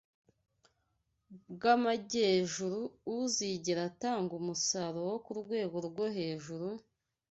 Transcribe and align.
bw’amajyejuru 1.53 2.81
uzigera 3.15 3.81
atanga 3.91 4.31
umusaruro 4.41 5.05
wo 5.11 5.17
ku 5.25 5.31
rwego 5.41 5.75
rwo 5.87 6.05
hejuru 6.17 6.67